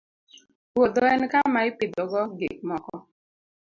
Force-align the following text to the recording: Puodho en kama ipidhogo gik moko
Puodho 0.71 1.03
en 1.13 1.21
kama 1.31 1.59
ipidhogo 1.69 2.21
gik 2.39 2.57
moko 2.69 2.95